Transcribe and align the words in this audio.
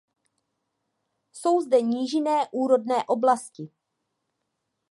Jsou 1.33 1.61
zde 1.61 1.81
nížinné 1.81 2.47
úrodné 2.51 3.03
oblasti. 3.07 3.69